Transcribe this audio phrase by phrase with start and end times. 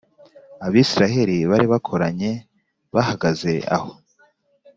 [0.65, 2.31] “abisiraheli bari bakoranye
[2.93, 3.91] bahagaze aho.”